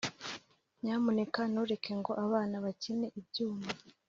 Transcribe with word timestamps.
nyamuneka 0.81 1.41
ntureke 1.51 1.91
ngo 1.99 2.11
abana 2.25 2.55
bakine 2.65 3.07
ibyuma 3.19 3.67